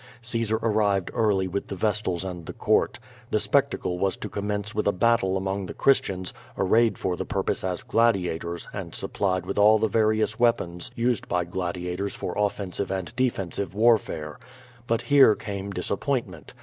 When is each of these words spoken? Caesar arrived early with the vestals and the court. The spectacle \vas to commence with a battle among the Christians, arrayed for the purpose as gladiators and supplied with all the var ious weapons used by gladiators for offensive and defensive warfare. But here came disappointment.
Caesar 0.23 0.55
arrived 0.63 1.11
early 1.13 1.47
with 1.47 1.67
the 1.67 1.75
vestals 1.75 2.23
and 2.25 2.47
the 2.47 2.53
court. 2.53 2.97
The 3.29 3.39
spectacle 3.39 3.99
\vas 3.99 4.17
to 4.17 4.29
commence 4.29 4.73
with 4.73 4.87
a 4.87 4.91
battle 4.91 5.37
among 5.37 5.67
the 5.67 5.75
Christians, 5.75 6.33
arrayed 6.57 6.97
for 6.97 7.15
the 7.15 7.23
purpose 7.23 7.63
as 7.63 7.83
gladiators 7.83 8.67
and 8.73 8.95
supplied 8.95 9.45
with 9.45 9.59
all 9.59 9.77
the 9.77 9.87
var 9.87 10.11
ious 10.11 10.39
weapons 10.39 10.89
used 10.95 11.27
by 11.27 11.45
gladiators 11.45 12.15
for 12.15 12.33
offensive 12.35 12.89
and 12.89 13.15
defensive 13.15 13.75
warfare. 13.75 14.39
But 14.87 15.03
here 15.03 15.35
came 15.35 15.69
disappointment. 15.69 16.55